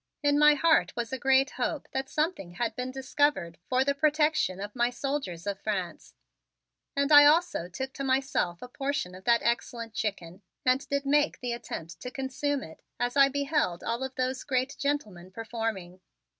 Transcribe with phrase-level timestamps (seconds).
[0.23, 4.59] In my heart was a great hope that something had been discovered for the protection
[4.59, 6.15] of my soldiers of France,
[6.95, 11.39] and I also took to myself a portion of that excellent chicken and did make
[11.39, 16.01] the attempt to consume it as I beheld all of those great gentlemen performing.